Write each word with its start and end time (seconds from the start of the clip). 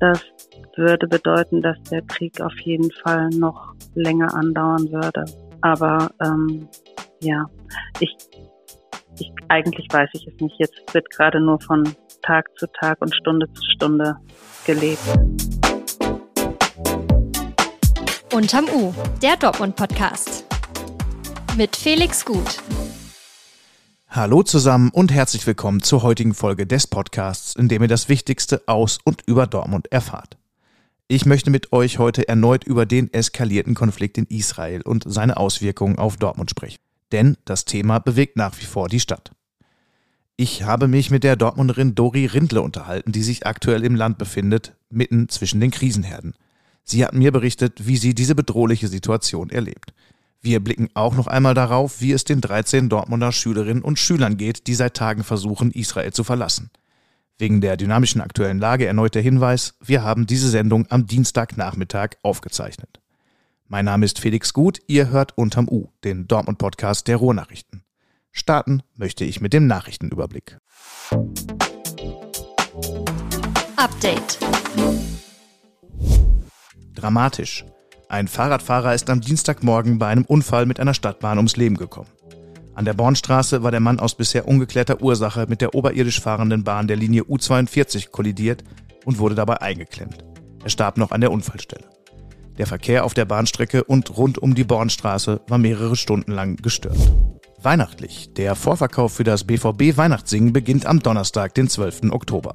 Das 0.00 0.20
würde 0.76 1.06
bedeuten, 1.06 1.62
dass 1.62 1.76
der 1.90 2.02
Krieg 2.02 2.40
auf 2.40 2.52
jeden 2.60 2.90
Fall 3.02 3.30
noch 3.30 3.74
länger 3.94 4.34
andauern 4.34 4.90
würde. 4.92 5.24
Aber 5.62 6.10
ähm, 6.22 6.68
ja, 7.22 7.46
ich, 8.00 8.14
ich 9.18 9.32
eigentlich 9.48 9.86
weiß 9.90 10.10
ich 10.12 10.26
es 10.26 10.40
nicht. 10.40 10.56
Jetzt 10.58 10.94
wird 10.94 11.08
gerade 11.10 11.40
nur 11.40 11.60
von 11.60 11.84
Tag 12.22 12.46
zu 12.58 12.66
Tag 12.80 13.00
und 13.00 13.14
Stunde 13.14 13.46
zu 13.52 13.62
Stunde 13.74 14.16
gelebt. 14.66 15.00
Unterm 18.34 18.66
U, 18.66 18.92
der 19.22 19.36
Dortmund-Podcast. 19.36 20.44
Mit 21.56 21.74
Felix 21.74 22.22
Gut. 22.22 22.60
Hallo 24.16 24.42
zusammen 24.42 24.88
und 24.92 25.12
herzlich 25.12 25.46
willkommen 25.46 25.82
zur 25.82 26.02
heutigen 26.02 26.32
Folge 26.32 26.66
des 26.66 26.86
Podcasts, 26.86 27.54
in 27.54 27.68
dem 27.68 27.82
ihr 27.82 27.88
das 27.88 28.08
Wichtigste 28.08 28.62
aus 28.64 28.98
und 29.04 29.20
über 29.26 29.46
Dortmund 29.46 29.92
erfahrt. 29.92 30.38
Ich 31.06 31.26
möchte 31.26 31.50
mit 31.50 31.70
euch 31.74 31.98
heute 31.98 32.26
erneut 32.26 32.64
über 32.64 32.86
den 32.86 33.12
eskalierten 33.12 33.74
Konflikt 33.74 34.16
in 34.16 34.24
Israel 34.24 34.80
und 34.80 35.04
seine 35.06 35.36
Auswirkungen 35.36 35.98
auf 35.98 36.16
Dortmund 36.16 36.48
sprechen. 36.48 36.78
Denn 37.12 37.36
das 37.44 37.66
Thema 37.66 37.98
bewegt 37.98 38.38
nach 38.38 38.58
wie 38.58 38.64
vor 38.64 38.88
die 38.88 39.00
Stadt. 39.00 39.32
Ich 40.38 40.62
habe 40.62 40.88
mich 40.88 41.10
mit 41.10 41.22
der 41.22 41.36
Dortmunderin 41.36 41.94
Dori 41.94 42.24
Rindle 42.24 42.62
unterhalten, 42.62 43.12
die 43.12 43.22
sich 43.22 43.46
aktuell 43.46 43.84
im 43.84 43.96
Land 43.96 44.16
befindet, 44.16 44.76
mitten 44.88 45.28
zwischen 45.28 45.60
den 45.60 45.72
Krisenherden. 45.72 46.32
Sie 46.84 47.04
hat 47.04 47.12
mir 47.12 47.32
berichtet, 47.32 47.86
wie 47.86 47.98
sie 47.98 48.14
diese 48.14 48.34
bedrohliche 48.34 48.88
Situation 48.88 49.50
erlebt. 49.50 49.92
Wir 50.46 50.60
blicken 50.60 50.90
auch 50.94 51.16
noch 51.16 51.26
einmal 51.26 51.54
darauf, 51.54 52.00
wie 52.00 52.12
es 52.12 52.22
den 52.22 52.40
13 52.40 52.88
Dortmunder 52.88 53.32
Schülerinnen 53.32 53.82
und 53.82 53.98
Schülern 53.98 54.36
geht, 54.36 54.68
die 54.68 54.76
seit 54.76 54.94
Tagen 54.94 55.24
versuchen, 55.24 55.72
Israel 55.72 56.12
zu 56.12 56.22
verlassen. 56.22 56.70
Wegen 57.36 57.60
der 57.60 57.76
dynamischen 57.76 58.20
aktuellen 58.20 58.60
Lage 58.60 58.86
erneut 58.86 59.16
der 59.16 59.22
Hinweis, 59.22 59.74
wir 59.84 60.04
haben 60.04 60.28
diese 60.28 60.48
Sendung 60.48 60.86
am 60.88 61.08
Dienstagnachmittag 61.08 62.10
aufgezeichnet. 62.22 63.00
Mein 63.66 63.86
Name 63.86 64.04
ist 64.04 64.20
Felix 64.20 64.52
Gut, 64.52 64.78
ihr 64.86 65.10
hört 65.10 65.36
unterm 65.36 65.68
U, 65.68 65.88
den 66.04 66.28
Dortmund-Podcast 66.28 67.08
der 67.08 67.16
Ruhrnachrichten. 67.16 67.82
Starten 68.30 68.84
möchte 68.94 69.24
ich 69.24 69.40
mit 69.40 69.52
dem 69.52 69.66
Nachrichtenüberblick. 69.66 70.58
Update. 73.74 74.38
Dramatisch. 76.94 77.64
Ein 78.08 78.28
Fahrradfahrer 78.28 78.94
ist 78.94 79.10
am 79.10 79.20
Dienstagmorgen 79.20 79.98
bei 79.98 80.06
einem 80.06 80.24
Unfall 80.24 80.64
mit 80.64 80.78
einer 80.78 80.94
Stadtbahn 80.94 81.38
ums 81.38 81.56
Leben 81.56 81.76
gekommen. 81.76 82.08
An 82.74 82.84
der 82.84 82.94
Bornstraße 82.94 83.64
war 83.64 83.72
der 83.72 83.80
Mann 83.80 83.98
aus 83.98 84.14
bisher 84.14 84.46
ungeklärter 84.46 85.02
Ursache 85.02 85.46
mit 85.48 85.60
der 85.60 85.74
oberirdisch 85.74 86.20
fahrenden 86.20 86.62
Bahn 86.62 86.86
der 86.86 86.96
Linie 86.96 87.22
U42 87.22 88.10
kollidiert 88.10 88.62
und 89.04 89.18
wurde 89.18 89.34
dabei 89.34 89.60
eingeklemmt. 89.60 90.24
Er 90.62 90.70
starb 90.70 90.98
noch 90.98 91.10
an 91.10 91.20
der 91.20 91.32
Unfallstelle. 91.32 91.88
Der 92.58 92.66
Verkehr 92.68 93.04
auf 93.04 93.12
der 93.12 93.24
Bahnstrecke 93.24 93.82
und 93.82 94.16
rund 94.16 94.38
um 94.38 94.54
die 94.54 94.64
Bornstraße 94.64 95.40
war 95.48 95.58
mehrere 95.58 95.96
Stunden 95.96 96.30
lang 96.30 96.56
gestört. 96.56 96.98
Weihnachtlich. 97.60 98.32
Der 98.34 98.54
Vorverkauf 98.54 99.14
für 99.14 99.24
das 99.24 99.44
BVB 99.44 99.96
Weihnachtssingen 99.96 100.52
beginnt 100.52 100.86
am 100.86 101.00
Donnerstag, 101.00 101.54
den 101.54 101.68
12. 101.68 102.12
Oktober. 102.12 102.54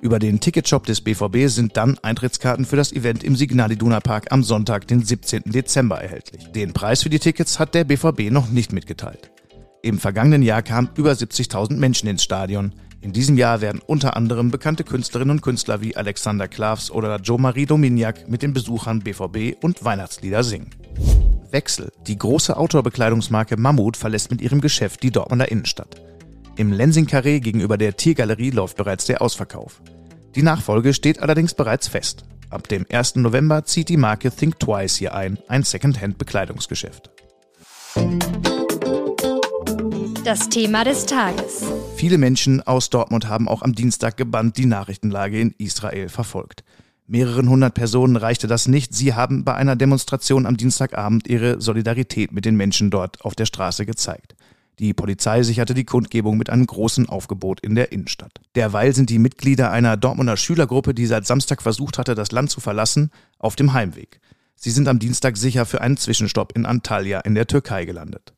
Über 0.00 0.20
den 0.20 0.38
Ticketshop 0.38 0.86
des 0.86 1.00
BVB 1.00 1.48
sind 1.48 1.76
dann 1.76 1.98
Eintrittskarten 1.98 2.64
für 2.64 2.76
das 2.76 2.92
Event 2.92 3.24
im 3.24 3.34
Signal 3.34 3.72
Iduna 3.72 3.98
Park 3.98 4.26
am 4.30 4.44
Sonntag, 4.44 4.86
den 4.86 5.04
17. 5.04 5.42
Dezember 5.46 6.00
erhältlich. 6.00 6.52
Den 6.52 6.72
Preis 6.72 7.02
für 7.02 7.10
die 7.10 7.18
Tickets 7.18 7.58
hat 7.58 7.74
der 7.74 7.82
BVB 7.82 8.30
noch 8.30 8.48
nicht 8.48 8.72
mitgeteilt. 8.72 9.32
Im 9.82 9.98
vergangenen 9.98 10.42
Jahr 10.42 10.62
kamen 10.62 10.90
über 10.94 11.10
70.000 11.12 11.76
Menschen 11.76 12.08
ins 12.08 12.22
Stadion. 12.22 12.74
In 13.00 13.12
diesem 13.12 13.36
Jahr 13.36 13.60
werden 13.60 13.80
unter 13.84 14.16
anderem 14.16 14.52
bekannte 14.52 14.84
Künstlerinnen 14.84 15.36
und 15.36 15.42
Künstler 15.42 15.80
wie 15.80 15.96
Alexander 15.96 16.46
Klavs 16.46 16.92
oder 16.92 17.16
Joe-Marie 17.16 17.66
Dominiak 17.66 18.28
mit 18.28 18.42
den 18.42 18.52
Besuchern 18.52 19.00
BVB 19.00 19.62
und 19.64 19.84
Weihnachtslieder 19.84 20.44
singen. 20.44 20.70
Wechsel. 21.50 21.90
Die 22.06 22.18
große 22.18 22.56
Outdoor-Bekleidungsmarke 22.56 23.56
Mammut 23.56 23.96
verlässt 23.96 24.30
mit 24.30 24.42
ihrem 24.42 24.60
Geschäft 24.60 25.02
die 25.02 25.10
Dortmunder 25.10 25.50
Innenstadt. 25.50 26.00
Im 26.58 26.72
Lensing-Carré 26.72 27.38
gegenüber 27.38 27.78
der 27.78 27.96
Tiergalerie 27.96 28.50
läuft 28.50 28.76
bereits 28.76 29.04
der 29.04 29.22
Ausverkauf. 29.22 29.80
Die 30.34 30.42
Nachfolge 30.42 30.92
steht 30.92 31.20
allerdings 31.20 31.54
bereits 31.54 31.86
fest. 31.86 32.24
Ab 32.50 32.66
dem 32.66 32.84
1. 32.90 33.14
November 33.14 33.62
zieht 33.62 33.88
die 33.88 33.96
Marke 33.96 34.32
Think 34.32 34.58
Twice 34.58 34.96
hier 34.96 35.14
ein, 35.14 35.38
ein 35.46 35.62
Secondhand-Bekleidungsgeschäft. 35.62 37.10
Das 40.24 40.48
Thema 40.48 40.82
des 40.82 41.06
Tages. 41.06 41.62
Viele 41.94 42.18
Menschen 42.18 42.60
aus 42.66 42.90
Dortmund 42.90 43.28
haben 43.28 43.46
auch 43.46 43.62
am 43.62 43.76
Dienstag 43.76 44.16
gebannt 44.16 44.56
die 44.56 44.66
Nachrichtenlage 44.66 45.40
in 45.40 45.54
Israel 45.58 46.08
verfolgt. 46.08 46.64
Mehreren 47.06 47.48
hundert 47.48 47.74
Personen 47.74 48.16
reichte 48.16 48.48
das 48.48 48.66
nicht. 48.66 48.92
Sie 48.94 49.14
haben 49.14 49.44
bei 49.44 49.54
einer 49.54 49.76
Demonstration 49.76 50.44
am 50.44 50.56
Dienstagabend 50.56 51.28
ihre 51.28 51.60
Solidarität 51.60 52.32
mit 52.32 52.44
den 52.44 52.56
Menschen 52.56 52.90
dort 52.90 53.24
auf 53.24 53.36
der 53.36 53.46
Straße 53.46 53.86
gezeigt. 53.86 54.34
Die 54.78 54.94
Polizei 54.94 55.42
sicherte 55.42 55.74
die 55.74 55.84
Kundgebung 55.84 56.38
mit 56.38 56.50
einem 56.50 56.66
großen 56.66 57.08
Aufgebot 57.08 57.60
in 57.60 57.74
der 57.74 57.90
Innenstadt. 57.90 58.40
Derweil 58.54 58.94
sind 58.94 59.10
die 59.10 59.18
Mitglieder 59.18 59.72
einer 59.72 59.96
Dortmunder 59.96 60.36
Schülergruppe, 60.36 60.94
die 60.94 61.06
seit 61.06 61.26
Samstag 61.26 61.62
versucht 61.62 61.98
hatte, 61.98 62.14
das 62.14 62.30
Land 62.30 62.50
zu 62.50 62.60
verlassen, 62.60 63.10
auf 63.38 63.56
dem 63.56 63.72
Heimweg. 63.72 64.20
Sie 64.54 64.70
sind 64.70 64.86
am 64.86 64.98
Dienstag 64.98 65.36
sicher 65.36 65.66
für 65.66 65.80
einen 65.80 65.96
Zwischenstopp 65.96 66.52
in 66.56 66.66
Antalya 66.66 67.20
in 67.20 67.34
der 67.34 67.46
Türkei 67.46 67.84
gelandet. 67.84 68.34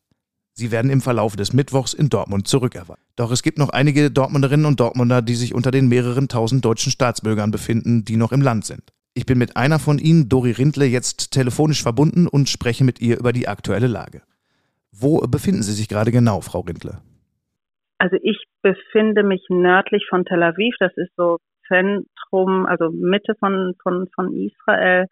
Sie 0.52 0.70
werden 0.70 0.90
im 0.90 1.00
Verlauf 1.00 1.36
des 1.36 1.52
Mittwochs 1.52 1.94
in 1.94 2.08
Dortmund 2.08 2.48
zurückerwartet. 2.48 3.04
Doch 3.16 3.30
es 3.30 3.42
gibt 3.42 3.58
noch 3.58 3.70
einige 3.70 4.10
Dortmunderinnen 4.10 4.66
und 4.66 4.80
Dortmunder, 4.80 5.22
die 5.22 5.34
sich 5.34 5.54
unter 5.54 5.70
den 5.70 5.88
mehreren 5.88 6.28
tausend 6.28 6.64
deutschen 6.64 6.92
Staatsbürgern 6.92 7.50
befinden, 7.50 8.04
die 8.04 8.16
noch 8.16 8.32
im 8.32 8.42
Land 8.42 8.66
sind. 8.66 8.92
Ich 9.14 9.26
bin 9.26 9.38
mit 9.38 9.56
einer 9.56 9.78
von 9.78 9.98
ihnen, 9.98 10.28
Dori 10.28 10.52
Rindle, 10.52 10.86
jetzt 10.86 11.30
telefonisch 11.30 11.82
verbunden 11.82 12.26
und 12.26 12.48
spreche 12.48 12.84
mit 12.84 13.00
ihr 13.00 13.18
über 13.18 13.32
die 13.32 13.48
aktuelle 13.48 13.86
Lage. 13.86 14.22
Wo 14.92 15.18
befinden 15.20 15.62
Sie 15.62 15.72
sich 15.72 15.88
gerade 15.88 16.10
genau, 16.10 16.40
Frau 16.40 16.60
Rindle? 16.60 17.00
Also 17.98 18.16
ich 18.22 18.42
befinde 18.62 19.22
mich 19.22 19.44
nördlich 19.48 20.06
von 20.08 20.24
Tel 20.24 20.42
Aviv. 20.42 20.74
Das 20.80 20.92
ist 20.96 21.12
so 21.16 21.38
Zentrum, 21.68 22.66
also 22.66 22.90
Mitte 22.90 23.34
von, 23.38 23.74
von, 23.82 24.08
von 24.14 24.34
Israel 24.34 25.06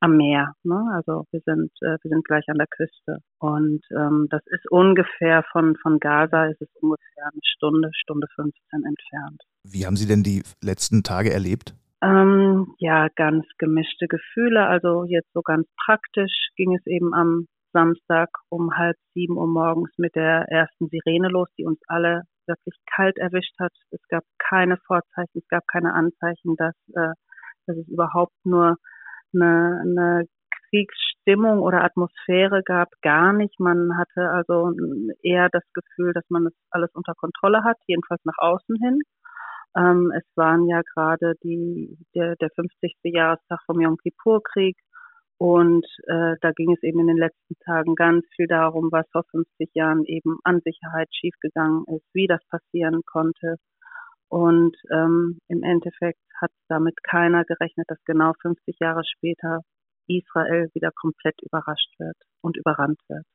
am 0.00 0.16
Meer. 0.16 0.52
Ne? 0.62 0.84
Also 0.94 1.24
wir 1.30 1.40
sind, 1.46 1.70
äh, 1.80 1.96
wir 2.02 2.08
sind 2.10 2.24
gleich 2.24 2.44
an 2.48 2.58
der 2.58 2.66
Küste. 2.66 3.18
Und 3.38 3.80
ähm, 3.90 4.26
das 4.30 4.42
ist 4.46 4.70
ungefähr 4.70 5.44
von, 5.50 5.76
von 5.76 5.98
Gaza 5.98 6.46
ist 6.46 6.60
es 6.60 6.68
ungefähr 6.80 7.24
eine 7.32 7.40
Stunde, 7.42 7.90
Stunde 7.94 8.26
15 8.34 8.52
entfernt. 8.72 9.42
Wie 9.62 9.86
haben 9.86 9.96
Sie 9.96 10.06
denn 10.06 10.22
die 10.22 10.42
letzten 10.62 11.02
Tage 11.02 11.32
erlebt? 11.32 11.74
Ähm, 12.02 12.74
ja, 12.78 13.08
ganz 13.16 13.46
gemischte 13.58 14.06
Gefühle. 14.08 14.66
Also 14.66 15.04
jetzt 15.04 15.32
so 15.32 15.40
ganz 15.40 15.66
praktisch 15.86 16.50
ging 16.56 16.74
es 16.74 16.84
eben 16.86 17.14
am 17.14 17.46
Samstag 17.74 18.30
um 18.48 18.70
halb 18.74 18.96
sieben 19.12 19.36
Uhr 19.36 19.48
morgens 19.48 19.90
mit 19.98 20.14
der 20.14 20.46
ersten 20.48 20.88
Sirene 20.88 21.28
los, 21.28 21.48
die 21.58 21.66
uns 21.66 21.80
alle 21.88 22.22
wirklich 22.46 22.76
kalt 22.86 23.18
erwischt 23.18 23.54
hat. 23.58 23.72
Es 23.90 24.00
gab 24.08 24.22
keine 24.38 24.78
Vorzeichen, 24.86 25.38
es 25.38 25.48
gab 25.48 25.66
keine 25.66 25.92
Anzeichen, 25.92 26.56
dass, 26.56 26.76
äh, 26.94 27.12
dass 27.66 27.76
es 27.76 27.88
überhaupt 27.88 28.36
nur 28.44 28.76
eine, 29.34 29.80
eine 29.82 30.24
Kriegsstimmung 30.70 31.60
oder 31.60 31.84
Atmosphäre 31.84 32.62
gab, 32.64 32.88
gar 33.02 33.32
nicht. 33.32 33.58
Man 33.58 33.96
hatte 33.98 34.30
also 34.30 34.72
eher 35.22 35.48
das 35.50 35.64
Gefühl, 35.72 36.12
dass 36.12 36.24
man 36.28 36.44
das 36.44 36.54
alles 36.70 36.90
unter 36.94 37.14
Kontrolle 37.14 37.64
hat, 37.64 37.76
jedenfalls 37.86 38.24
nach 38.24 38.38
außen 38.38 38.76
hin. 38.80 39.00
Ähm, 39.76 40.12
es 40.16 40.24
waren 40.36 40.68
ja 40.68 40.82
gerade 40.94 41.34
die, 41.42 41.98
der, 42.14 42.36
der 42.36 42.50
50. 42.54 42.94
Jahrestag 43.02 43.58
vom 43.66 43.80
Yom 43.80 43.96
Kippur-Krieg 43.96 44.76
und 45.44 45.84
äh, 46.06 46.36
da 46.40 46.52
ging 46.52 46.72
es 46.72 46.82
eben 46.82 47.00
in 47.00 47.06
den 47.06 47.18
letzten 47.18 47.54
Tagen 47.66 47.96
ganz 47.96 48.24
viel 48.34 48.46
darum, 48.46 48.88
was 48.90 49.04
vor 49.12 49.24
50 49.30 49.74
Jahren 49.74 50.02
eben 50.06 50.38
an 50.42 50.62
Sicherheit 50.64 51.10
schiefgegangen 51.14 51.84
ist, 51.94 52.06
wie 52.14 52.26
das 52.26 52.40
passieren 52.48 53.02
konnte. 53.04 53.56
Und 54.28 54.74
ähm, 54.90 55.36
im 55.48 55.62
Endeffekt 55.62 56.22
hat 56.40 56.50
damit 56.68 56.94
keiner 57.02 57.44
gerechnet, 57.44 57.84
dass 57.90 58.02
genau 58.06 58.32
50 58.40 58.76
Jahre 58.80 59.02
später 59.04 59.60
Israel 60.06 60.70
wieder 60.72 60.92
komplett 60.98 61.34
überrascht 61.42 61.92
wird 61.98 62.16
und 62.40 62.56
überrannt 62.56 63.00
wird. 63.08 63.26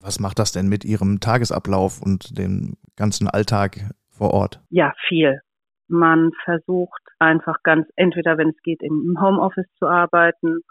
Was 0.00 0.20
macht 0.20 0.38
das 0.38 0.52
denn 0.52 0.70
mit 0.70 0.86
Ihrem 0.86 1.20
Tagesablauf 1.20 2.00
und 2.00 2.38
dem 2.38 2.78
ganzen 2.96 3.28
Alltag 3.28 3.90
vor 4.08 4.32
Ort? 4.32 4.62
Ja, 4.70 4.94
viel. 5.08 5.42
Man 5.88 6.30
versucht 6.44 7.02
einfach 7.18 7.62
ganz, 7.64 7.86
entweder 7.96 8.38
wenn 8.38 8.48
es 8.48 8.62
geht, 8.62 8.82
im 8.82 9.18
Homeoffice 9.20 9.68
zu 9.78 9.86
arbeiten 9.86 10.62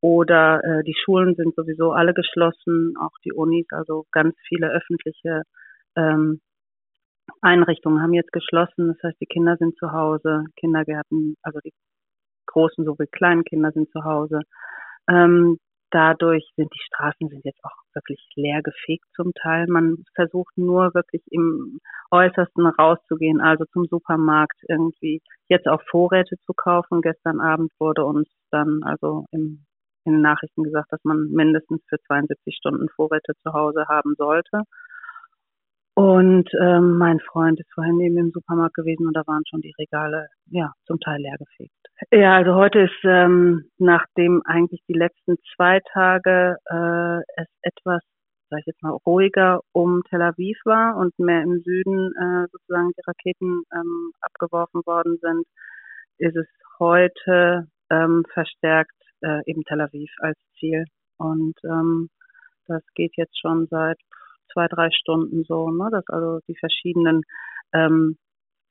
oder 0.00 0.60
äh, 0.62 0.84
die 0.84 0.94
Schulen 0.94 1.34
sind 1.34 1.54
sowieso 1.54 1.92
alle 1.92 2.14
geschlossen, 2.14 2.94
auch 3.00 3.16
die 3.24 3.32
Unis, 3.32 3.66
also 3.70 4.04
ganz 4.12 4.34
viele 4.48 4.70
öffentliche 4.70 5.42
ähm, 5.96 6.40
Einrichtungen 7.40 8.02
haben 8.02 8.14
jetzt 8.14 8.32
geschlossen. 8.32 8.88
Das 8.88 9.02
heißt, 9.02 9.20
die 9.20 9.26
Kinder 9.26 9.56
sind 9.56 9.76
zu 9.76 9.92
Hause, 9.92 10.44
Kindergärten, 10.56 11.36
also 11.42 11.58
die 11.64 11.72
großen 12.46 12.84
sowie 12.84 13.06
kleinen 13.06 13.44
Kinder 13.44 13.72
sind 13.72 13.90
zu 13.90 14.04
Hause. 14.04 14.40
Ähm, 15.08 15.58
dadurch 15.90 16.44
sind 16.56 16.72
die 16.74 16.82
Straßen 16.86 17.28
sind 17.28 17.44
jetzt 17.44 17.62
auch 17.64 17.76
wirklich 17.94 18.20
leer 18.34 18.62
gefegt 18.62 19.04
zum 19.14 19.32
Teil. 19.34 19.66
Man 19.68 20.04
versucht 20.14 20.56
nur 20.56 20.94
wirklich 20.94 21.22
im 21.30 21.78
Äußersten 22.10 22.66
rauszugehen, 22.66 23.40
also 23.40 23.64
zum 23.72 23.86
Supermarkt 23.86 24.58
irgendwie 24.68 25.22
jetzt 25.48 25.66
auch 25.66 25.82
Vorräte 25.90 26.36
zu 26.44 26.52
kaufen. 26.54 27.02
Gestern 27.02 27.40
Abend 27.40 27.72
wurde 27.78 28.04
uns 28.04 28.28
dann 28.50 28.82
also 28.82 29.26
im, 29.30 29.64
in 30.06 30.14
den 30.14 30.22
Nachrichten 30.22 30.62
gesagt, 30.62 30.92
dass 30.92 31.02
man 31.04 31.30
mindestens 31.30 31.82
für 31.88 31.98
72 32.06 32.56
Stunden 32.56 32.88
Vorräte 32.88 33.32
zu 33.42 33.52
Hause 33.52 33.86
haben 33.88 34.14
sollte. 34.16 34.62
Und 35.94 36.50
ähm, 36.60 36.98
mein 36.98 37.20
Freund 37.20 37.58
ist 37.58 37.72
vorhin 37.72 37.98
eben 38.00 38.18
im 38.18 38.30
Supermarkt 38.30 38.74
gewesen 38.74 39.06
und 39.06 39.16
da 39.16 39.22
waren 39.26 39.44
schon 39.48 39.62
die 39.62 39.72
Regale 39.78 40.28
ja 40.50 40.72
zum 40.84 41.00
Teil 41.00 41.22
leer 41.22 41.38
gefegt. 41.38 41.72
Ja, 42.10 42.36
also 42.36 42.54
heute 42.54 42.80
ist, 42.80 43.04
ähm, 43.04 43.70
nachdem 43.78 44.42
eigentlich 44.44 44.82
die 44.86 44.98
letzten 44.98 45.36
zwei 45.54 45.80
Tage 45.94 46.58
äh, 46.66 47.40
es 47.40 47.48
etwas, 47.62 48.02
sag 48.50 48.60
ich 48.60 48.66
jetzt 48.66 48.82
mal, 48.82 48.98
ruhiger 49.06 49.60
um 49.72 50.02
Tel 50.10 50.20
Aviv 50.20 50.58
war 50.66 50.98
und 50.98 51.18
mehr 51.18 51.42
im 51.42 51.62
Süden 51.62 52.12
äh, 52.12 52.46
sozusagen 52.52 52.92
die 52.94 53.02
Raketen 53.06 53.62
ähm, 53.74 54.12
abgeworfen 54.20 54.82
worden 54.84 55.16
sind, 55.22 55.46
ist 56.18 56.36
es 56.36 56.46
heute 56.78 57.68
ähm, 57.88 58.24
verstärkt 58.34 58.95
äh, 59.22 59.40
eben 59.46 59.62
Tel 59.64 59.80
Aviv 59.80 60.10
als 60.20 60.38
Ziel. 60.58 60.84
Und 61.18 61.54
ähm, 61.64 62.10
das 62.66 62.82
geht 62.94 63.16
jetzt 63.16 63.38
schon 63.40 63.66
seit 63.70 63.98
zwei, 64.52 64.66
drei 64.68 64.90
Stunden 64.90 65.44
so, 65.44 65.70
ne? 65.70 65.88
dass 65.90 66.04
also 66.08 66.40
die 66.48 66.56
verschiedenen 66.56 67.22
ähm, 67.72 68.16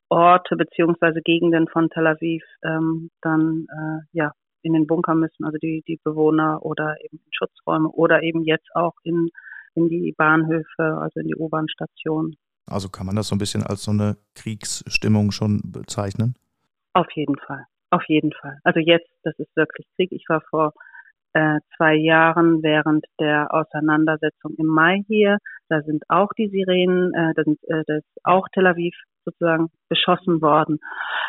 Orte 0.09 0.55
beziehungsweise 0.55 1.21
Gegenden 1.21 1.67
von 1.67 1.89
Tel 1.89 2.07
Aviv 2.07 2.43
ähm, 2.63 3.09
dann 3.21 3.67
äh, 3.69 4.17
ja 4.17 4.31
in 4.61 4.73
den 4.73 4.87
Bunker 4.87 5.13
müssen, 5.13 5.45
also 5.45 5.57
die, 5.61 5.83
die 5.87 5.99
Bewohner 6.03 6.63
oder 6.63 6.95
eben 7.03 7.17
in 7.17 7.31
Schutzräume 7.31 7.89
oder 7.89 8.23
eben 8.23 8.43
jetzt 8.43 8.67
auch 8.73 8.93
in, 9.03 9.29
in 9.75 9.89
die 9.89 10.13
Bahnhöfe, 10.17 10.97
also 10.99 11.19
in 11.19 11.27
die 11.27 11.35
U-Bahn-Stationen. 11.35 12.35
Also 12.65 12.89
kann 12.89 13.05
man 13.05 13.15
das 13.15 13.27
so 13.27 13.35
ein 13.35 13.37
bisschen 13.37 13.61
als 13.61 13.83
so 13.83 13.91
eine 13.91 14.17
Kriegsstimmung 14.33 15.31
schon 15.31 15.61
bezeichnen? 15.65 16.33
Auf 16.93 17.05
jeden 17.13 17.37
Fall, 17.37 17.65
auf 17.95 18.03
jeden 18.07 18.31
Fall. 18.33 18.59
Also 18.63 18.79
jetzt, 18.79 19.09
das 19.23 19.37
ist 19.39 19.55
wirklich 19.55 19.87
Krieg. 19.95 20.11
Ich 20.11 20.25
war 20.27 20.41
vor 20.49 20.73
äh, 21.33 21.59
zwei 21.75 21.95
Jahren 21.95 22.63
während 22.63 23.05
der 23.19 23.53
Auseinandersetzung 23.53 24.53
im 24.57 24.67
Mai 24.67 25.03
hier. 25.07 25.37
Da 25.69 25.81
sind 25.81 26.03
auch 26.09 26.29
die 26.37 26.49
Sirenen, 26.49 27.13
äh, 27.13 27.33
da, 27.35 27.43
sind, 27.43 27.59
äh, 27.67 27.83
da 27.87 27.97
ist 27.97 28.07
auch 28.23 28.47
Tel 28.53 28.67
Aviv 28.67 28.95
sozusagen 29.25 29.69
beschossen 29.89 30.41
worden. 30.41 30.79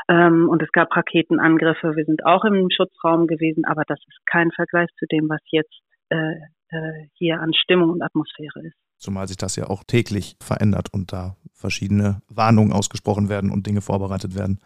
Ähm, 0.09 0.49
und 0.49 0.63
es 0.63 0.71
gab 0.73 0.95
Raketenangriffe. 0.95 1.97
Wir 1.97 2.05
sind 2.05 2.25
auch 2.27 2.45
im 2.45 2.69
Schutzraum 2.71 3.27
gewesen, 3.27 3.65
aber 3.65 3.83
das 3.87 3.99
ist 4.07 4.19
kein 4.27 4.51
Vergleich 4.53 4.89
zu 4.99 5.07
dem, 5.07 5.29
was 5.29 5.41
jetzt 5.51 5.75
äh, 6.11 6.35
äh, 6.69 7.09
hier 7.15 7.41
an 7.41 7.55
Stimmung 7.55 7.91
und 7.91 8.03
Atmosphäre 8.03 8.67
ist. 8.67 8.77
Zumal 8.99 9.29
sich 9.29 9.37
das 9.37 9.57
ja 9.57 9.67
auch 9.69 9.85
täglich 9.85 10.37
verändert 10.41 10.89
und 10.93 11.13
da 11.13 11.37
verschiedene 11.53 12.23
Warnungen 12.29 12.73
ausgesprochen 12.73 13.29
werden 13.29 13.51
und 13.51 13.67
Dinge 13.67 13.81
vorbereitet 13.81 14.37
werden, 14.37 14.61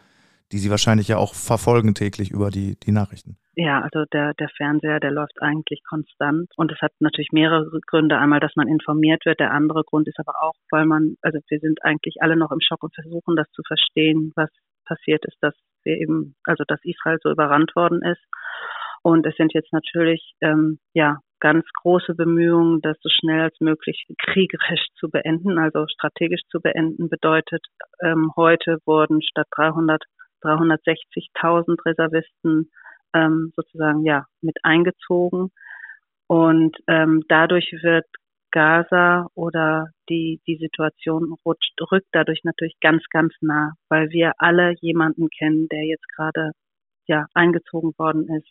die 0.52 0.58
Sie 0.58 0.70
wahrscheinlich 0.70 1.08
ja 1.08 1.16
auch 1.16 1.34
verfolgen 1.34 1.94
täglich 1.94 2.30
über 2.30 2.50
die, 2.50 2.78
die 2.80 2.92
Nachrichten. 2.92 3.36
Ja, 3.54 3.80
also 3.80 4.04
der, 4.12 4.34
der 4.34 4.48
Fernseher, 4.48 5.00
der 5.00 5.10
läuft 5.10 5.42
eigentlich 5.42 5.82
konstant. 5.88 6.48
Und 6.56 6.72
es 6.72 6.80
hat 6.80 6.92
natürlich 7.00 7.30
mehrere 7.32 7.80
Gründe. 7.86 8.18
Einmal, 8.18 8.40
dass 8.40 8.56
man 8.56 8.68
informiert 8.68 9.24
wird. 9.26 9.40
Der 9.40 9.52
andere 9.52 9.84
Grund 9.84 10.08
ist 10.08 10.18
aber 10.18 10.42
auch, 10.42 10.54
weil 10.70 10.86
man, 10.86 11.16
also 11.22 11.38
wir 11.48 11.58
sind 11.60 11.84
eigentlich 11.84 12.16
alle 12.20 12.36
noch 12.36 12.52
im 12.52 12.60
Schock 12.60 12.82
und 12.82 12.94
versuchen 12.94 13.36
das 13.36 13.50
zu 13.52 13.62
verstehen, 13.66 14.32
was 14.34 14.50
passiert 14.84 15.24
ist, 15.26 15.36
dass 15.40 15.54
wir 15.84 15.96
eben, 15.98 16.34
also 16.44 16.64
dass 16.66 16.80
Israel 16.84 17.18
so 17.22 17.30
überrannt 17.30 17.74
worden 17.76 18.02
ist. 18.02 18.22
Und 19.02 19.26
es 19.26 19.34
sind 19.36 19.52
jetzt 19.54 19.72
natürlich, 19.72 20.34
ähm, 20.40 20.78
ja, 20.94 21.18
ganz 21.40 21.64
große 21.82 22.14
Bemühungen, 22.14 22.80
das 22.82 22.98
so 23.00 23.08
schnell 23.08 23.40
als 23.40 23.56
möglich 23.60 24.06
kriegerisch 24.18 24.86
zu 24.98 25.08
beenden, 25.08 25.58
also 25.58 25.86
strategisch 25.88 26.42
zu 26.50 26.60
beenden, 26.60 27.08
bedeutet, 27.08 27.64
ähm, 28.02 28.30
heute 28.36 28.78
wurden 28.84 29.22
statt 29.22 29.46
300 29.56 30.02
360.000 30.42 31.84
Reservisten 31.84 32.70
ähm, 33.14 33.52
sozusagen 33.56 34.04
ja 34.04 34.26
mit 34.40 34.56
eingezogen. 34.62 35.50
Und 36.26 36.76
ähm, 36.86 37.24
dadurch 37.28 37.72
wird 37.82 38.06
Gaza 38.52 39.28
oder 39.34 39.88
die, 40.08 40.40
die 40.46 40.56
Situation 40.56 41.34
rutscht, 41.44 41.74
rückt 41.90 42.08
dadurch 42.12 42.40
natürlich 42.44 42.78
ganz, 42.80 43.04
ganz 43.10 43.32
nah, 43.40 43.72
weil 43.88 44.10
wir 44.10 44.32
alle 44.38 44.74
jemanden 44.80 45.28
kennen, 45.28 45.68
der 45.68 45.84
jetzt 45.84 46.08
gerade 46.14 46.52
ja 47.06 47.26
eingezogen 47.34 47.92
worden 47.98 48.28
ist. 48.36 48.48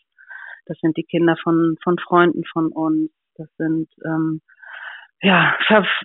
Das 0.65 0.77
sind 0.79 0.97
die 0.97 1.03
Kinder 1.03 1.35
von, 1.41 1.77
von 1.83 1.97
Freunden 1.97 2.43
von 2.45 2.71
uns. 2.71 3.11
Das 3.35 3.47
sind 3.57 3.89
ähm, 4.05 4.41
ja, 5.21 5.55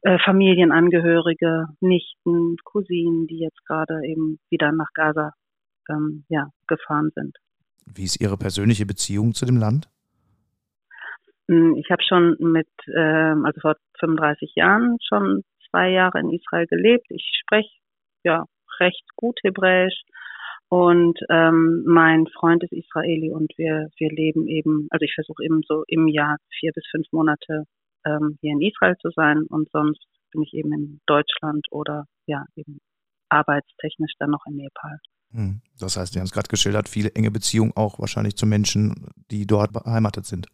äh, 0.02 0.18
Familienangehörige, 0.24 1.66
Nichten, 1.80 2.56
Cousinen, 2.64 3.26
die 3.26 3.38
jetzt 3.38 3.64
gerade 3.66 4.00
eben 4.04 4.38
wieder 4.50 4.72
nach 4.72 4.88
Gaza 4.94 5.32
ähm, 5.90 6.24
ja, 6.28 6.50
gefahren 6.66 7.10
sind. 7.14 7.36
Wie 7.86 8.04
ist 8.04 8.20
Ihre 8.20 8.36
persönliche 8.36 8.86
Beziehung 8.86 9.34
zu 9.34 9.44
dem 9.46 9.56
Land? 9.56 9.88
Hm, 11.48 11.76
ich 11.76 11.90
habe 11.90 12.02
schon 12.02 12.36
mit, 12.40 12.68
ähm, 12.94 13.44
also 13.44 13.60
vor 13.60 13.76
35 14.00 14.52
Jahren 14.54 14.96
schon 15.06 15.42
zwei 15.70 15.90
Jahre 15.90 16.20
in 16.20 16.30
Israel 16.30 16.66
gelebt. 16.66 17.06
Ich 17.10 17.30
spreche 17.42 17.70
ja 18.22 18.46
recht 18.80 19.04
gut 19.16 19.38
Hebräisch 19.42 20.02
und 20.68 21.18
ähm, 21.30 21.84
mein 21.86 22.26
Freund 22.26 22.64
ist 22.64 22.72
Israeli 22.72 23.30
und 23.30 23.52
wir 23.56 23.90
wir 23.96 24.10
leben 24.10 24.48
eben, 24.48 24.88
also 24.90 25.04
ich 25.04 25.14
versuche 25.14 25.44
eben 25.44 25.60
so 25.68 25.84
im 25.86 26.08
Jahr 26.08 26.38
vier 26.58 26.72
bis 26.72 26.84
fünf 26.90 27.06
Monate 27.12 27.64
ähm, 28.06 28.38
hier 28.40 28.52
in 28.52 28.62
Israel 28.62 28.96
zu 29.00 29.10
sein 29.10 29.44
und 29.48 29.68
sonst 29.70 30.04
bin 30.32 30.42
ich 30.42 30.54
eben 30.54 30.72
in 30.72 31.00
Deutschland 31.06 31.66
oder 31.70 32.06
ja 32.26 32.44
eben 32.56 32.80
arbeitstechnisch 33.28 34.12
dann 34.18 34.30
noch 34.30 34.46
in 34.46 34.56
Nepal. 34.56 34.98
Hm. 35.34 35.60
Das 35.80 35.96
heißt, 35.96 36.12
Sie 36.12 36.20
haben 36.20 36.26
es 36.26 36.32
gerade 36.32 36.48
geschildert, 36.48 36.88
viele 36.88 37.10
enge 37.14 37.30
Beziehungen 37.30 37.72
auch 37.74 37.98
wahrscheinlich 37.98 38.36
zu 38.36 38.46
Menschen, 38.46 39.08
die 39.30 39.46
dort 39.46 39.72
beheimatet 39.72 40.26
sind. 40.26 40.46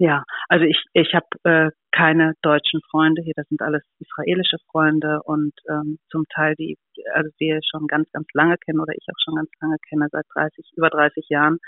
Ja, 0.00 0.22
also 0.48 0.64
ich, 0.64 0.78
ich 0.92 1.12
habe 1.14 1.26
äh, 1.42 1.70
keine 1.90 2.34
deutschen 2.42 2.80
Freunde 2.88 3.22
hier, 3.22 3.32
das 3.34 3.48
sind 3.48 3.62
alles 3.62 3.82
israelische 3.98 4.58
Freunde 4.70 5.20
und 5.24 5.52
ähm, 5.68 5.98
zum 6.10 6.24
Teil 6.32 6.54
die, 6.54 6.78
also 7.14 7.30
wir 7.38 7.58
schon 7.68 7.88
ganz, 7.88 8.08
ganz 8.12 8.28
lange 8.32 8.56
kennen 8.58 8.78
oder 8.78 8.92
ich 8.92 9.04
auch 9.08 9.18
schon 9.24 9.34
ganz 9.34 9.50
lange 9.60 9.76
kenne, 9.88 10.06
seit 10.12 10.26
30, 10.34 10.70
über 10.76 10.90
30 10.90 11.26
Jahren. 11.30 11.58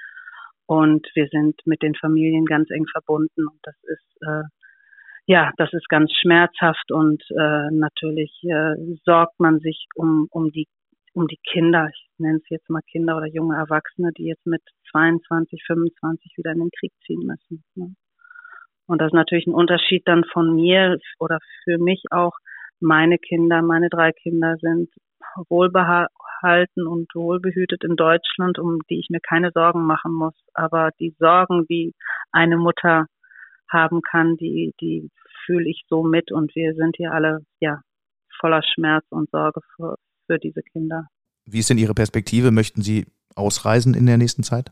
Und 0.67 1.09
wir 1.15 1.27
sind 1.33 1.61
mit 1.65 1.83
den 1.83 1.97
Familien 1.97 2.45
ganz 2.45 2.71
eng 2.71 2.87
verbunden 2.93 3.49
und 3.49 3.59
das 3.65 3.75
ist 3.83 4.23
äh, 4.23 4.45
ja, 5.27 5.53
das 5.59 5.73
ist 5.73 5.89
ganz 5.89 6.13
schmerzhaft 6.13 6.91
und 6.91 7.23
äh, 7.31 7.71
natürlich 7.71 8.33
äh, 8.45 8.75
sorgt 9.05 9.39
man 9.39 9.61
sich 9.61 9.87
um, 9.95 10.27
um 10.31 10.51
die 10.51 10.67
um 11.13 11.27
die 11.27 11.39
Kinder, 11.53 11.89
ich 11.93 12.09
nenne 12.19 12.39
es 12.39 12.49
jetzt 12.49 12.71
mal 12.71 12.83
Kinder 12.91 13.17
oder 13.17 13.27
junge 13.27 13.57
Erwachsene, 13.57 14.13
die 14.17 14.25
jetzt 14.25 14.47
mit 14.47 14.63
22, 14.91 15.63
25 15.67 16.35
wieder 16.37 16.53
in 16.53 16.61
den 16.61 16.71
Krieg 16.71 16.93
ziehen 17.07 17.27
müssen. 17.27 17.65
Ne? 17.75 17.95
Und 18.87 19.01
das 19.01 19.09
ist 19.09 19.15
natürlich 19.15 19.47
ein 19.47 19.55
Unterschied 19.55 20.03
dann 20.07 20.25
von 20.25 20.55
mir 20.55 20.99
oder 21.19 21.39
für 21.65 21.79
mich 21.79 22.03
auch. 22.11 22.33
Meine 22.81 23.19
Kinder, 23.19 23.63
meine 23.63 23.89
drei 23.89 24.11
Kinder 24.11 24.57
sind 24.61 24.89
wohlbehalten 25.49 26.87
und 26.87 27.15
wohlbehütet 27.15 27.85
in 27.85 27.95
Deutschland, 27.95 28.59
um 28.59 28.79
die 28.89 28.99
ich 28.99 29.09
mir 29.11 29.21
keine 29.21 29.51
Sorgen 29.53 29.85
machen 29.85 30.13
muss. 30.13 30.35
Aber 30.55 30.91
die 30.99 31.15
Sorgen, 31.19 31.67
die 31.69 31.95
eine 32.33 32.57
Mutter 32.57 33.07
haben 33.71 34.01
kann, 34.03 34.37
die, 34.37 34.73
die 34.81 35.11
fühle 35.45 35.69
ich 35.69 35.85
so 35.89 36.03
mit 36.03 36.33
und 36.33 36.55
wir 36.55 36.75
sind 36.75 36.97
hier 36.97 37.13
alle, 37.13 37.41
ja, 37.61 37.81
voller 38.41 38.63
Schmerz 38.63 39.05
und 39.11 39.31
Sorge 39.31 39.61
für, 39.77 39.97
für 40.31 40.39
diese 40.39 40.63
Kinder. 40.63 41.07
Wie 41.45 41.59
ist 41.59 41.71
denn 41.71 41.79
Ihre 41.79 41.95
Perspektive? 41.95 42.53
Möchten 42.53 42.83
Sie 42.83 43.07
ausreisen 43.35 43.95
in 43.95 44.07
der 44.07 44.17
nächsten 44.17 44.45
Zeit? 44.45 44.71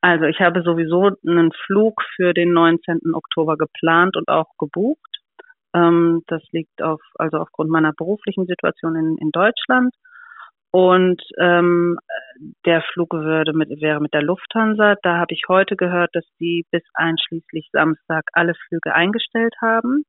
Also 0.00 0.24
ich 0.24 0.40
habe 0.40 0.62
sowieso 0.62 1.10
einen 1.26 1.50
Flug 1.66 2.00
für 2.16 2.32
den 2.32 2.52
19. 2.52 3.14
Oktober 3.14 3.56
geplant 3.56 4.16
und 4.16 4.28
auch 4.28 4.50
gebucht. 4.58 5.18
Ähm, 5.74 6.22
das 6.26 6.42
liegt 6.52 6.82
auf, 6.82 7.00
also 7.16 7.38
aufgrund 7.38 7.70
meiner 7.70 7.92
beruflichen 7.92 8.46
Situation 8.46 8.94
in, 8.96 9.16
in 9.18 9.30
Deutschland. 9.32 9.94
Und 10.70 11.22
ähm, 11.38 11.98
der 12.64 12.82
Flug 12.92 13.12
würde 13.12 13.52
mit, 13.52 13.68
wäre 13.80 14.00
mit 14.00 14.14
der 14.14 14.22
Lufthansa. 14.22 14.96
Da 15.02 15.18
habe 15.18 15.34
ich 15.34 15.42
heute 15.48 15.76
gehört, 15.76 16.10
dass 16.14 16.24
die 16.40 16.64
bis 16.70 16.82
einschließlich 16.94 17.68
Samstag 17.72 18.24
alle 18.32 18.54
Flüge 18.68 18.94
eingestellt 18.94 19.54
haben. 19.60 20.04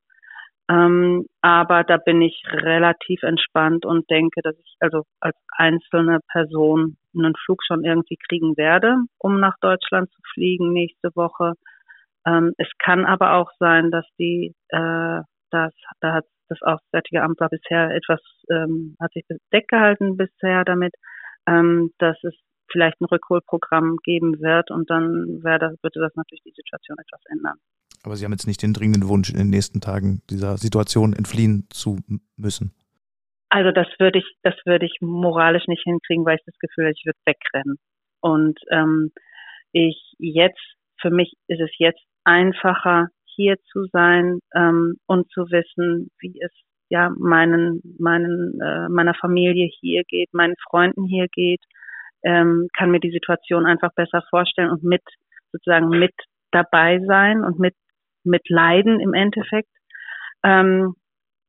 Ähm, 0.70 1.26
aber 1.42 1.84
da 1.84 1.98
bin 1.98 2.22
ich 2.22 2.42
relativ 2.50 3.24
entspannt 3.24 3.86
und 3.86 4.10
denke, 4.10 4.42
dass 4.42 4.58
ich 4.58 4.76
also 4.80 5.04
als 5.20 5.36
einzelne 5.58 6.20
Person 6.32 6.98
einen 7.16 7.36
Flug 7.46 7.64
schon 7.66 7.84
irgendwie 7.84 8.18
kriegen 8.18 8.56
werde, 8.56 8.96
um 9.18 9.40
nach 9.40 9.58
Deutschland 9.60 10.10
zu 10.12 10.22
fliegen 10.34 10.72
nächste 10.72 11.10
Woche. 11.16 11.54
Ähm, 12.26 12.54
es 12.58 12.70
kann 12.80 13.06
aber 13.06 13.34
auch 13.34 13.52
sein, 13.60 13.92
dass 13.92 14.06
die, 14.18 14.56
äh, 14.70 15.22
das, 15.52 15.74
da 16.00 16.14
hat 16.14 16.26
das 16.50 16.62
Auswärtige 16.62 17.24
Amt 17.24 17.40
war 17.40 17.50
bisher 17.50 17.92
etwas, 17.92 18.22
ähm, 18.50 18.96
hat 19.00 19.12
sich 19.14 19.26
bedeckt 19.28 19.70
gehalten 19.70 20.18
bisher 20.18 20.64
damit, 20.64 20.94
ähm, 21.48 21.92
dass 22.00 22.18
es 22.24 22.34
vielleicht 22.72 23.00
ein 23.02 23.06
Rückholprogramm 23.06 23.98
geben 24.04 24.40
wird 24.42 24.72
und 24.72 24.90
dann 24.90 25.42
das, 25.44 25.74
würde 25.82 26.00
das 26.00 26.16
natürlich 26.16 26.44
die 26.44 26.54
Situation 26.56 26.98
etwas 26.98 27.22
ändern. 27.30 27.58
Aber 28.04 28.16
Sie 28.16 28.26
haben 28.26 28.34
jetzt 28.34 28.48
nicht 28.48 28.62
den 28.62 28.74
dringenden 28.74 29.08
Wunsch, 29.08 29.30
in 29.30 29.38
den 29.38 29.50
nächsten 29.50 29.82
Tagen 29.82 30.22
dieser 30.30 30.58
Situation 30.58 31.14
entfliehen 31.14 31.68
zu 31.70 31.98
müssen. 32.36 32.74
Also 33.50 33.72
das 33.72 33.88
würde 34.00 34.20
ich, 34.20 34.26
das 34.42 34.56
würde 34.66 34.86
ich 34.86 34.98
moralisch 35.00 35.68
nicht 35.68 35.84
hinkriegen, 35.84 36.26
weil 36.26 36.38
ich 36.38 36.46
das 36.46 36.58
Gefühl 36.60 36.86
habe, 36.86 36.94
ich 36.98 37.06
würde 37.06 37.20
wegrennen. 37.26 37.78
Und 38.20 38.60
ähm, 38.72 39.12
ich 39.72 40.14
jetzt, 40.18 40.60
für 41.00 41.12
mich 41.12 41.34
ist 41.48 41.62
es 41.62 41.72
jetzt 41.78 42.02
einfacher, 42.24 43.08
hier 43.36 43.58
zu 43.72 43.86
sein 43.92 44.40
ähm, 44.56 44.96
und 45.08 45.30
zu 45.32 45.42
wissen, 45.50 46.10
wie 46.20 46.40
es 46.42 46.52
ja 46.90 47.12
meinen, 47.18 47.82
meinen, 48.00 48.60
äh, 48.62 48.90
meiner 48.90 49.14
Familie 49.16 49.70
hier 49.80 50.04
geht, 50.08 50.34
meinen 50.34 50.56
Freunden 50.70 51.06
hier 51.06 51.28
geht, 51.32 51.62
ähm, 52.24 52.68
kann 52.78 52.92
mir 52.92 53.00
die 53.00 53.12
Situation 53.12 53.66
einfach 53.66 53.94
besser 53.96 54.24
vorstellen 54.30 54.70
und 54.70 54.84
mit 54.84 55.02
sozusagen 55.52 55.90
mit 55.90 56.14
dabei 56.52 57.00
sein 57.06 57.44
und 57.44 57.60
mit 57.60 57.76
mit 58.24 58.50
leiden 58.50 59.00
im 59.00 59.14
Endeffekt 59.14 59.70
ähm, 60.44 60.96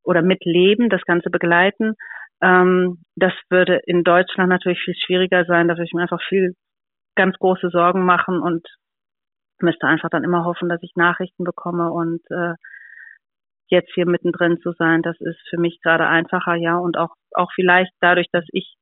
oder 0.03 0.23
mitleben, 0.23 0.89
das 0.91 1.03
Ganze 1.03 1.31
begleiten. 1.31 1.95
Ähm, 2.43 2.99
das 3.17 3.33
würde 3.51 3.81
in 3.87 4.05
Deutschland 4.05 4.49
natürlich 4.49 4.81
viel 4.85 4.95
schwieriger 4.95 5.45
sein. 5.45 5.69
Da 5.69 5.75
würde 5.75 5.85
ich 5.85 5.93
mir 5.93 6.03
einfach 6.03 6.23
viel 6.29 6.55
ganz 7.17 7.37
große 7.39 7.71
Sorgen 7.71 8.05
machen 8.05 8.41
und 8.41 8.67
müsste 9.61 9.87
einfach 9.87 10.11
dann 10.11 10.25
immer 10.25 10.45
hoffen, 10.45 10.69
dass 10.69 10.83
ich 10.83 10.93
Nachrichten 10.97 11.45
bekomme 11.45 11.91
und 11.91 12.21
äh, 12.31 12.55
jetzt 13.69 13.93
hier 13.95 14.07
mittendrin 14.07 14.59
zu 14.61 14.73
sein, 14.73 15.03
das 15.03 15.17
ist 15.21 15.39
für 15.49 15.59
mich 15.59 15.81
gerade 15.83 16.07
einfacher, 16.07 16.55
ja, 16.55 16.77
und 16.77 16.99
auch, 16.99 17.15
auch 17.33 17.51
vielleicht 17.55 17.93
dadurch, 18.01 18.27
dass 18.33 18.45
ich 18.53 18.77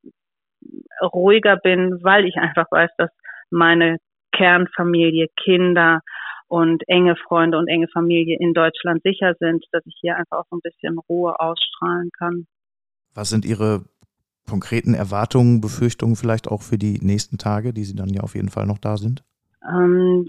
ruhiger 1.03 1.57
bin, 1.57 1.99
weil 2.03 2.25
ich 2.25 2.37
einfach 2.37 2.67
weiß, 2.71 2.91
dass 2.99 3.11
meine 3.51 3.99
Kernfamilie, 4.33 5.29
Kinder 5.37 6.01
und 6.53 6.87
enge 6.87 7.17
Freunde 7.17 7.57
und 7.57 7.67
enge 7.67 7.89
Familie 7.89 8.37
in 8.39 8.53
Deutschland 8.53 9.03
sicher 9.03 9.33
sind, 9.41 9.65
dass 9.73 9.87
ich 9.87 9.97
hier 10.03 10.17
einfach 10.17 10.41
auch 10.41 10.47
so 10.51 10.57
ein 10.57 10.61
bisschen 10.61 10.99
Ruhe 11.09 11.41
ausstrahlen 11.41 12.11
kann. 12.19 12.47
Was 13.15 13.31
sind 13.31 13.47
Ihre 13.47 13.87
konkreten 14.47 14.93
Erwartungen, 14.93 15.63
Befürchtungen 15.63 16.15
vielleicht 16.15 16.49
auch 16.49 16.61
für 16.61 16.77
die 16.77 16.99
nächsten 17.01 17.39
Tage, 17.39 17.73
die 17.73 17.85
Sie 17.85 17.97
dann 17.97 18.11
ja 18.11 18.21
auf 18.21 18.35
jeden 18.35 18.51
Fall 18.51 18.67
noch 18.67 18.77
da 18.77 18.99
sind? 18.99 19.25
Ähm, 19.67 20.29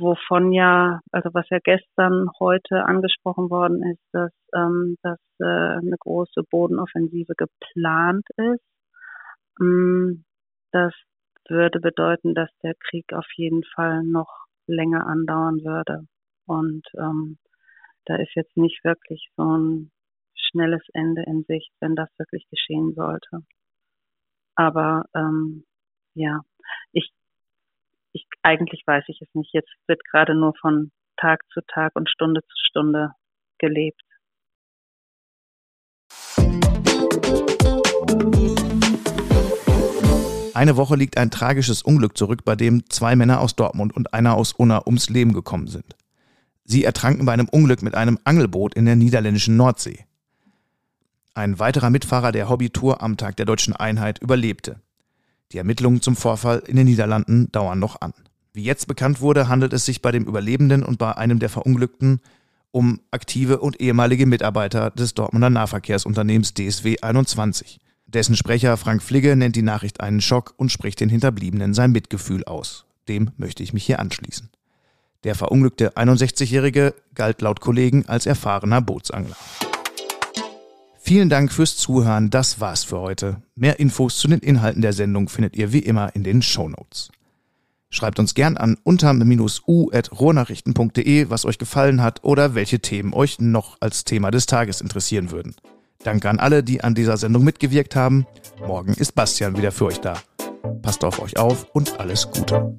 wovon 0.00 0.50
ja, 0.50 0.98
also 1.12 1.30
was 1.34 1.48
ja 1.50 1.58
gestern, 1.62 2.26
heute 2.40 2.84
angesprochen 2.84 3.48
worden 3.48 3.80
ist, 3.92 4.02
dass, 4.10 4.32
ähm, 4.52 4.96
dass 5.04 5.20
äh, 5.38 5.44
eine 5.44 5.96
große 6.00 6.42
Bodenoffensive 6.50 7.34
geplant 7.36 8.26
ist. 8.38 8.64
Ähm, 9.60 10.24
das 10.72 10.92
würde 11.48 11.78
bedeuten, 11.78 12.34
dass 12.34 12.50
der 12.64 12.74
Krieg 12.74 13.12
auf 13.12 13.26
jeden 13.36 13.62
Fall 13.62 14.02
noch 14.02 14.49
länger 14.70 15.06
andauern 15.06 15.64
würde. 15.64 16.06
Und 16.46 16.86
ähm, 16.98 17.38
da 18.06 18.16
ist 18.16 18.34
jetzt 18.34 18.56
nicht 18.56 18.82
wirklich 18.84 19.28
so 19.36 19.56
ein 19.56 19.90
schnelles 20.34 20.82
Ende 20.94 21.22
in 21.22 21.44
Sicht, 21.44 21.72
wenn 21.80 21.94
das 21.94 22.08
wirklich 22.18 22.46
geschehen 22.50 22.94
sollte. 22.94 23.44
Aber 24.56 25.04
ähm, 25.14 25.64
ja, 26.14 26.40
ich 26.92 27.12
ich, 28.12 28.26
eigentlich 28.42 28.82
weiß 28.86 29.04
ich 29.08 29.20
es 29.20 29.28
nicht. 29.34 29.52
Jetzt 29.52 29.72
wird 29.86 30.02
gerade 30.04 30.34
nur 30.34 30.54
von 30.60 30.90
Tag 31.16 31.42
zu 31.52 31.60
Tag 31.66 31.94
und 31.94 32.08
Stunde 32.08 32.42
zu 32.42 32.56
Stunde 32.66 33.12
gelebt. 33.58 34.02
Eine 40.54 40.76
Woche 40.76 40.96
liegt 40.96 41.16
ein 41.16 41.30
tragisches 41.30 41.82
Unglück 41.82 42.16
zurück, 42.16 42.44
bei 42.44 42.56
dem 42.56 42.88
zwei 42.88 43.16
Männer 43.16 43.40
aus 43.40 43.56
Dortmund 43.56 43.94
und 43.94 44.14
einer 44.14 44.34
aus 44.34 44.52
Unna 44.52 44.86
ums 44.86 45.08
Leben 45.08 45.32
gekommen 45.32 45.68
sind. 45.68 45.96
Sie 46.64 46.84
ertranken 46.84 47.26
bei 47.26 47.32
einem 47.32 47.48
Unglück 47.48 47.82
mit 47.82 47.94
einem 47.94 48.18
Angelboot 48.24 48.74
in 48.74 48.84
der 48.84 48.96
niederländischen 48.96 49.56
Nordsee. 49.56 50.04
Ein 51.34 51.58
weiterer 51.58 51.90
Mitfahrer 51.90 52.32
der 52.32 52.48
Hobbytour 52.48 53.02
am 53.02 53.16
Tag 53.16 53.36
der 53.36 53.46
deutschen 53.46 53.74
Einheit 53.74 54.18
überlebte. 54.20 54.80
Die 55.52 55.58
Ermittlungen 55.58 56.02
zum 56.02 56.16
Vorfall 56.16 56.62
in 56.66 56.76
den 56.76 56.86
Niederlanden 56.86 57.50
dauern 57.52 57.78
noch 57.78 58.00
an. 58.00 58.12
Wie 58.52 58.64
jetzt 58.64 58.86
bekannt 58.88 59.20
wurde, 59.20 59.48
handelt 59.48 59.72
es 59.72 59.84
sich 59.84 60.02
bei 60.02 60.12
dem 60.12 60.24
Überlebenden 60.24 60.82
und 60.82 60.98
bei 60.98 61.16
einem 61.16 61.38
der 61.38 61.48
Verunglückten 61.48 62.20
um 62.72 63.00
aktive 63.10 63.58
und 63.58 63.80
ehemalige 63.80 64.26
Mitarbeiter 64.26 64.90
des 64.90 65.14
Dortmunder 65.14 65.50
Nahverkehrsunternehmens 65.50 66.54
DSW 66.54 67.00
21. 67.00 67.80
Dessen 68.12 68.34
Sprecher 68.34 68.76
Frank 68.76 69.04
Fligge 69.04 69.36
nennt 69.36 69.54
die 69.54 69.62
Nachricht 69.62 70.00
einen 70.00 70.20
Schock 70.20 70.54
und 70.56 70.72
spricht 70.72 70.98
den 70.98 71.08
Hinterbliebenen 71.08 71.74
sein 71.74 71.92
Mitgefühl 71.92 72.42
aus. 72.44 72.84
Dem 73.06 73.30
möchte 73.36 73.62
ich 73.62 73.72
mich 73.72 73.86
hier 73.86 74.00
anschließen. 74.00 74.50
Der 75.22 75.36
verunglückte 75.36 75.96
61-Jährige 75.96 76.96
galt 77.14 77.40
laut 77.40 77.60
Kollegen 77.60 78.06
als 78.06 78.26
erfahrener 78.26 78.80
Bootsangler. 78.80 79.36
Vielen 80.98 81.28
Dank 81.28 81.52
fürs 81.52 81.76
Zuhören. 81.76 82.30
Das 82.30 82.58
war's 82.58 82.82
für 82.82 82.98
heute. 82.98 83.42
Mehr 83.54 83.78
Infos 83.78 84.18
zu 84.18 84.26
den 84.26 84.40
Inhalten 84.40 84.82
der 84.82 84.92
Sendung 84.92 85.28
findet 85.28 85.56
ihr 85.56 85.72
wie 85.72 85.78
immer 85.78 86.12
in 86.16 86.24
den 86.24 86.42
Show 86.42 86.68
Notes. 86.68 87.12
Schreibt 87.90 88.18
uns 88.18 88.34
gern 88.34 88.56
an 88.56 88.76
unter-u.rohrnachrichten.de, 88.82 91.30
was 91.30 91.44
euch 91.44 91.58
gefallen 91.58 92.02
hat 92.02 92.24
oder 92.24 92.56
welche 92.56 92.80
Themen 92.80 93.12
euch 93.12 93.38
noch 93.38 93.76
als 93.78 94.02
Thema 94.04 94.32
des 94.32 94.46
Tages 94.46 94.80
interessieren 94.80 95.30
würden. 95.30 95.54
Danke 96.02 96.30
an 96.30 96.38
alle, 96.38 96.62
die 96.62 96.82
an 96.82 96.94
dieser 96.94 97.16
Sendung 97.16 97.44
mitgewirkt 97.44 97.94
haben. 97.94 98.26
Morgen 98.66 98.94
ist 98.94 99.14
Bastian 99.14 99.56
wieder 99.56 99.70
für 99.72 99.86
euch 99.86 100.00
da. 100.00 100.14
Passt 100.82 101.04
auf 101.04 101.20
euch 101.20 101.38
auf 101.38 101.66
und 101.72 102.00
alles 102.00 102.30
Gute. 102.30 102.74